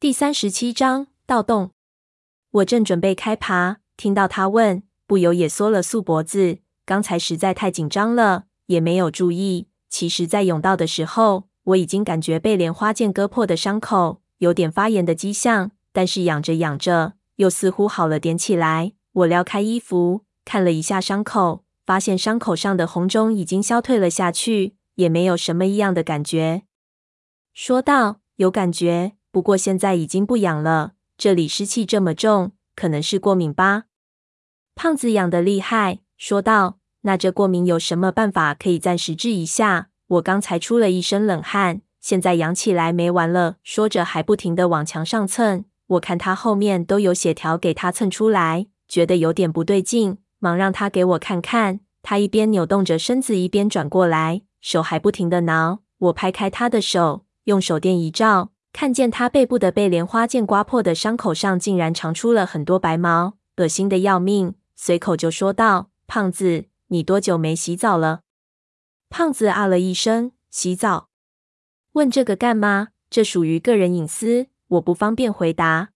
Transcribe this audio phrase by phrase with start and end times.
[0.00, 1.72] 第三十七章盗洞。
[2.52, 6.60] 我正准备开爬，听到他问，不由也缩了缩脖子。
[6.86, 9.68] 刚才实在太紧张了，也没有注意。
[9.90, 18.94] 其实，在甬道的时候，我已经感觉被莲花剑割破的伤口有点发炎的迹象，但是养着养着，又似乎好了点起来。
[19.12, 26.62] 我撩开衣服，看了一下伤口，发现伤口上的红肿已经消退了下去，也没有什么异样的感觉。
[27.52, 30.92] 说道：“有感觉。”不过现在已经不痒了。
[31.16, 33.84] 这里湿气这么重，可能是过敏吧？
[34.74, 43.56] 胖子痒得厉害，说道：“那这过敏有什么办法可以暂时治一下？”我刚才出了一身冷汗，现在痒起来没完了。
[43.62, 45.64] 说着还不停地往墙上蹭。
[45.86, 51.80] 我看他后面都有血条给他蹭出来，觉得有点不对劲，忙让他给我看看。
[52.02, 55.80] 他一边扭动着身子，一边转过来，手还不停地挠。
[55.98, 58.50] 我拍开他的手，用手电一照。
[58.72, 64.54] 看见他背部的被莲花剑刮破的伤口上，竟然长出了很多白毛，恶心的要命。
[64.76, 68.20] 随口就说道：“胖子，你多久没洗澡了？”
[69.10, 71.08] 胖子啊了一声：“洗澡？
[71.92, 72.88] 问这个干嘛？
[73.10, 75.90] 这属于个人隐私，我不方便回答。”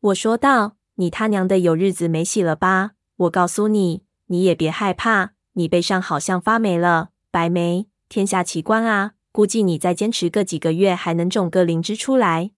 [0.00, 2.92] 我说道：“你他娘的有日子没洗了吧？
[3.16, 12.50] 我告诉你，你也别害怕，你背上好像发霉了，白霉，天下奇观啊！”估计你再坚持个几个月，还能种个灵芝出来。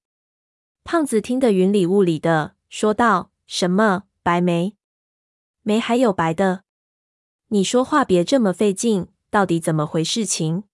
[0.83, 4.75] 胖子听得云里雾里的，说道：“什么白梅？
[5.62, 6.64] 梅还有白的？
[7.48, 10.64] 你说话别这么费劲，到底怎么回事情？”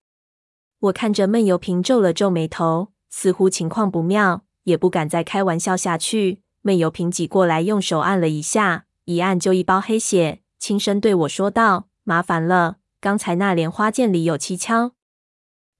[0.80, 6.40] 我看着闷油瓶皱了皱眉头，似乎情况不妙，也不敢再开玩笑下去。
[6.62, 14.92] 闷油瓶挤过来，用手按了一下，一按就一包黑血，轻声对我说道：“麻烦了，刚才那莲花剑里有蹊跷。”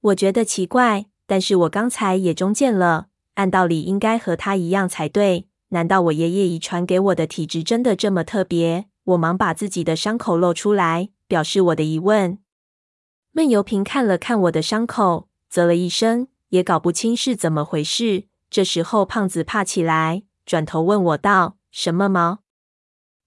[0.02, 5.46] 我觉得奇怪，但是我刚才也中箭了，按道理应该和他一样才对。
[5.68, 8.86] 难道我爷爷遗传给我的体质真的这么特别？
[9.04, 12.38] 我忙把自己的伤口露出来，表示我的疑问。
[13.32, 18.24] 闷油瓶看了看我的伤口，啧了一声，也搞不清是怎么回事。
[18.48, 22.40] 这时候，胖子怕起来，转头问我道：“什么毛？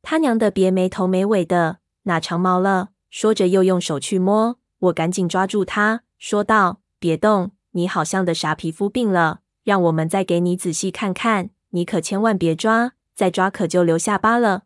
[0.01, 6.01] 他娘的，别没头没尾的，哪长毛了？”说着又用手去摸，我赶紧抓住他。
[6.23, 9.41] 说道：“别动，你好像的啥皮肤病了？
[9.65, 11.49] 让我们再给你仔细看看。
[11.71, 14.63] 你可千万别抓，再抓可就留下疤了。”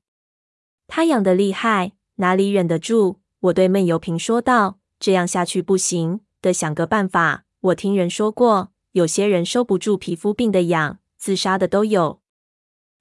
[0.85, 3.15] 他痒得厉害，哪里忍得住？
[3.39, 7.45] 我对闷油瓶说道：“这样下去不行，得想个办法。
[7.61, 12.21] 我听人说过，有些人收不住皮肤病的痒，自杀的都有。”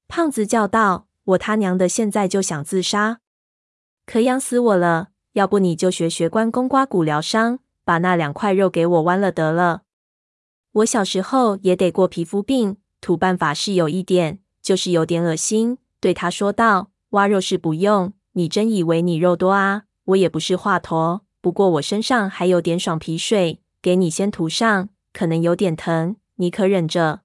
[0.09, 3.21] 胖子叫道：“我他娘的现在就想自杀，
[4.06, 5.09] 可痒死我了。
[5.33, 9.83] 要不你就学学关公刮骨疗伤。”把那两块肉给我剜了得了。
[10.73, 15.79] 我小时候也得过皮肤病，土办法是有一点，就是有点恶心。
[16.01, 19.85] 对他说道：“挖肉是不用，你真以为你肉多啊？
[20.07, 27.21] 我也不是华佗，不过我身上还有点爽皮水，给你先涂上，可能有点疼，你可忍着。”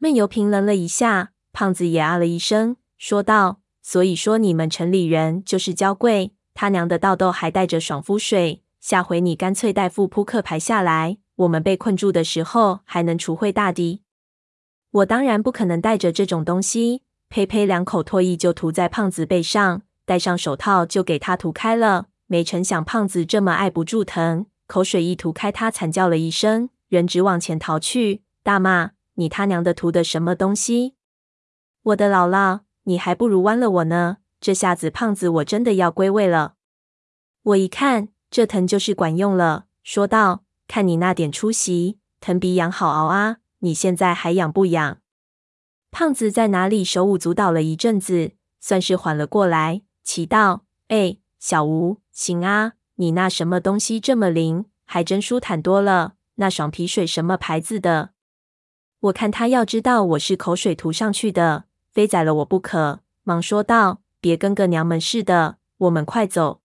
[0.00, 14.02] 闷油瓶愣了一下，胖子也啊了一声，说道：“所以说你们城里人就是娇贵，他娘的盗洞还带着爽肤水。”下回你干脆带副扑克牌下来，我们被困住的时候还能锄汇大敌。
[14.90, 22.06] 我当然不可能带着这种东西，呸呸两口唾液就涂在胖子背上，戴上手套就给他涂开了。
[22.26, 30.94] 没成想胖子这么爱不住疼，口水一涂开，他惨叫了一声，人直往前逃去，大骂：“你他娘的涂的什么东西？
[31.82, 36.54] 我的姥姥，你还不如剜了我呢！”这下子胖子我真的要归位了。
[37.42, 38.08] 我一看。
[38.30, 43.38] 这疼就是管用了，说道：“看你那点出息，疼比痒好熬啊！
[43.60, 44.98] 你现在还痒不痒？”
[45.90, 56.14] 胖子在哪里手舞足蹈了一阵子，算是缓了过来，奇道：“哎，小吴，行啊，你那什么东西这么灵，还真舒坦多了。
[56.34, 58.10] 那爽皮水什么牌子的？
[59.00, 66.60] 我看他要知道我是口水涂上去的，非宰了我不可。”忙说道：“别跟个娘们似的，我们快走。”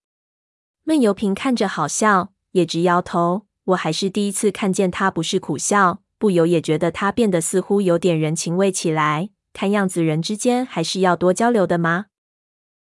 [0.85, 3.45] 闷油瓶看着好笑，也直摇头。
[3.65, 9.29] 我还是第一次看见他不是苦笑，不由也觉得他变得似乎有点人情味起来。
[9.53, 12.07] 看样子人之间还是要多交流的嘛。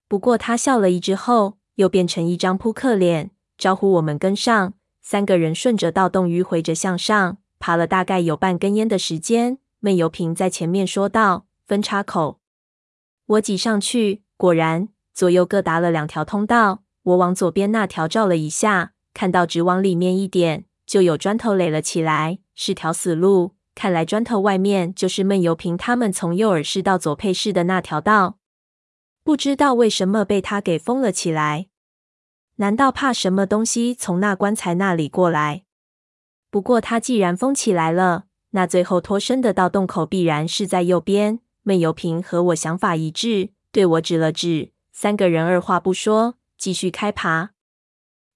[0.10, 4.74] 不过他笑了一之后，又变成一张扑克脸，招呼我们跟上。
[5.02, 9.60] 三个人顺着盗洞迂回着向上，爬了大概有半根烟的时间。
[9.80, 12.40] 闷油瓶在前面说道：“分叉口。”
[13.28, 16.85] 我挤上去，果然左右各搭了两条通道。
[17.06, 23.54] 我往左边那条照了一下，看到直往里面一点，就有砖头垒了起来，是条死路。
[23.76, 28.38] 看来砖头外面就是闷油瓶他们从右耳室到左配室的那条道。
[29.24, 31.68] 不知道为什么被他给封了起来。
[32.56, 35.66] 难道怕什么东西从那棺材那里过来？
[36.50, 41.40] 不过他既然封起来了，那最后脱身的道洞口必然是在右边。
[41.64, 44.72] 闷油瓶和我想法一致，对我指了指。
[44.92, 47.52] 三个人二话不说，继续开爬。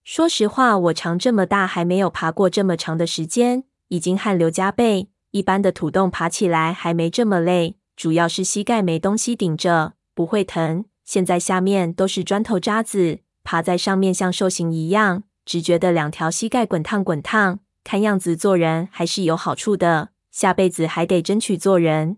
[0.04, 5.10] 说实话，我长这么大还没有爬过这么长的时间，已经汗流浃背。
[5.32, 9.94] 一般的土洞爬起来还没这么累，主要是膝盖没东西顶着。
[10.16, 10.86] 不会疼。
[11.06, 17.60] 现在下面都是砖头渣子，爬在上面像受刑一样，只觉得两条膝盖滚烫滚烫。
[17.84, 22.18] 看样子做人还是有好处的，下辈子还得争取做人。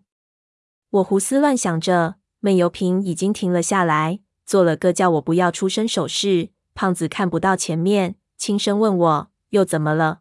[0.89, 4.19] 我胡思乱想着，闷油瓶已经停了下来，
[4.51, 6.50] 做了个叫我不要出声手势。
[6.75, 10.19] 胖子看不到前面，轻声问我又怎么了。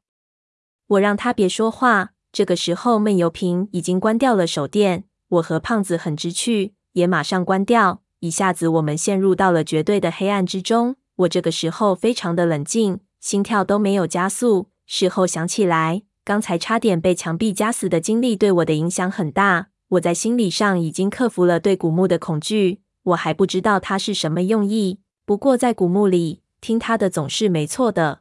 [0.87, 2.13] 我让他别说话。
[2.31, 6.75] 这个时候，闷油瓶已经关掉了手电，我和胖子很知趣。
[6.93, 10.95] 也马上关掉，一下子我们陷入到了绝对的黑暗之中。
[11.17, 14.69] 我这个时候非常的冷静，心跳都没有加速。
[14.87, 19.71] 事后想起来，刚才差点被墙壁夹死的经历对我的影响很大。
[19.89, 22.83] 我在心理上已经克服了对古墓的恐惧。
[23.03, 28.21] 我还不知道他是什么用意，不过在古墓里听他的总是没错的。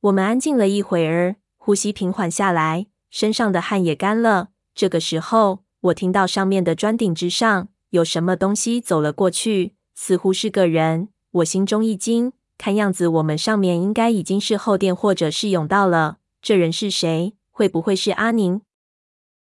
[0.00, 4.48] 我们安静了一会儿，呼吸平缓下来，身上的汗也干了。
[4.74, 5.64] 这个时候。
[5.80, 11.10] 我听到上面的砖顶之上有什么东西走了过去，似乎是个人。
[11.30, 16.18] 我心中一惊，看样子我们上面应该已经是后殿或者是甬道了。
[16.42, 17.34] 这人是谁？
[17.52, 18.62] 会不会是阿宁，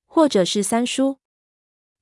[0.07, 1.17] 或者是三叔？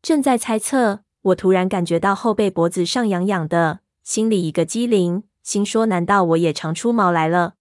[0.02, 7.56] 正在猜测，我突然感觉到后背脖子上痒痒的，心里一个机灵，心说：难道我也长出毛来了？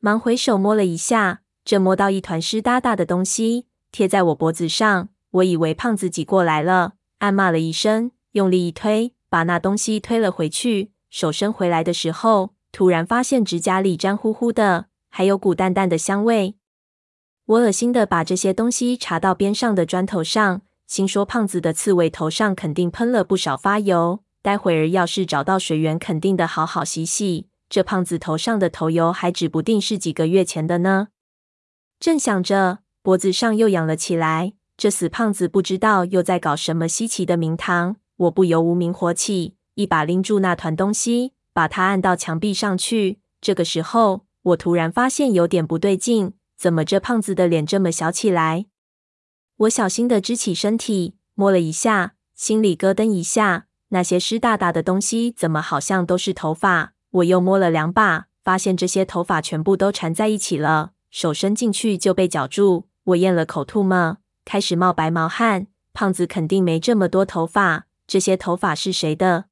[0.00, 5.08] 忙回手摸了一下，这摸到一团湿哒哒的东西贴在我脖子上。
[5.30, 10.92] 我以为胖子挤过来了，暗骂了一声，用力一推，把那东西推了回去。
[11.10, 16.56] 手伸回来的时候，突然发现指甲里粘乎乎的，还有股淡淡的香味。
[17.46, 27.48] 我恶心的把这些东西插到边上的砖头上，心说胖子的刺猬头上肯定喷了不少发油，待会儿要是找到水源，肯定的好好洗洗。
[27.68, 31.08] 这胖子头上的头油还指不定是几个月前的呢。
[31.98, 34.52] 正想着，脖子上又痒了起来。
[34.76, 43.20] 这死胖子不知道又在搞什么稀奇的名堂，我不由无名火起，一把拎住那团东西，把它按到墙壁上去。
[43.40, 48.66] 这个时候，我突然发现有点不对劲，怎么这胖子的脸这么小起来？
[49.58, 56.94] 我小心地支起身体，摸了一下，心里咯噔一下，那些湿哒哒的东西怎么好像都是头发？
[57.10, 62.88] 我又摸了两把，发现这些头发全部都缠在一起了，手伸进去就被绞住。
[63.04, 64.18] 我咽了口吐沫。
[64.44, 69.44] 开始冒白毛汗，胖子肯定没这么多头发，这些头发是谁的？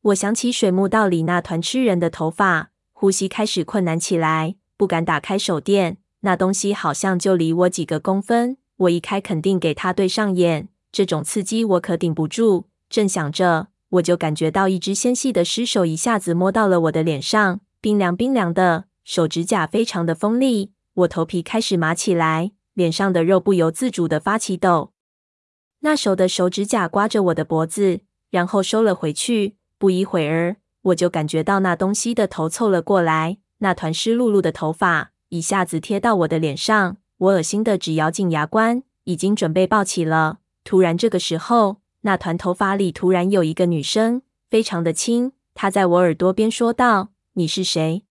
[0.00, 12.66] 我想起水墓道里那团吃人的头发，呼吸开始困难起来，不敢打开手电，那东西好像就离我几个公分，我一开肯定给他对上眼，这种刺激我可顶不住。
[12.88, 22.52] 正想着，我就感觉到一只纤细的尸手一下子摸到了我的脸上，冰凉冰凉的，手指甲非常的锋利，我头皮开始麻起来。
[22.72, 24.92] 脸上的肉不由自主的发起抖，
[25.80, 29.56] 那手的手指甲刮着我的脖子，然后收了回去。
[29.76, 40.38] 不一会儿，我就感觉到那东西的头凑了过来，那团湿漉漉的头发一下子贴到我的脸上，我恶心的只咬紧牙关，已经准备抱起了。
[40.64, 48.04] 突然，这个时候，那团头发里突然有一个女生，非常的轻，她在我耳朵边说道：“你是谁？”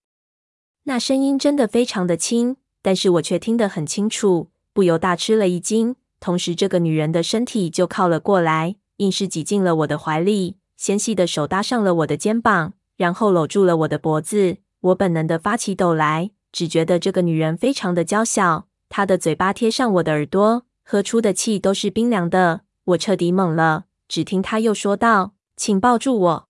[0.86, 4.50] 那声音真的非常的轻，但是我却听得很清楚。
[4.72, 14.58] 不由大吃了一惊，同时这个女人的身体就靠了过来，硬是挤进了我的怀里，纤细的手搭上了我的肩膀，然后搂住了我的脖子。
[14.82, 22.60] 我本能的发起抖来，只觉得这个女人非常的娇小，他的嘴巴贴上我的耳朵，喝出的气都是冰凉的。
[22.84, 26.48] 我彻底懵了，只听他又说道：“请抱住我。”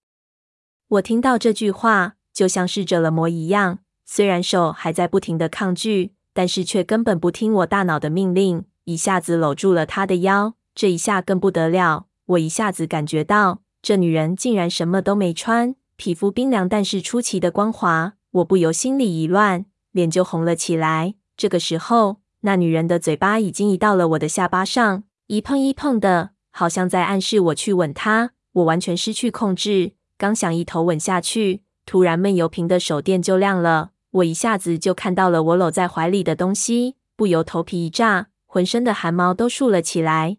[0.88, 6.14] 我听到这句话，就像是着了魔一样，虽然手还在不停的抗拒。
[6.32, 10.54] 但是却根本不听我大脑的命令，一下子搂住了他的腰。
[10.76, 18.14] 这一下更不得了，我一下子感觉到这女人竟然什么都没穿，皮肤冰凉，但是出奇的光滑。
[18.30, 21.16] 我不由心里一乱，脸就红了起来。
[21.36, 28.32] 这个时候，那女人的嘴巴已经移到了我的下巴上，一碰一碰的，好像在暗示我去吻她。
[28.52, 33.90] 我完全失去控制，刚想一头吻下去，突然闷油瓶的手电就亮了。
[34.10, 40.38] 我一下子就看到了我搂在怀里的东西，不由头皮一炸，浑身的汗毛都竖了起来。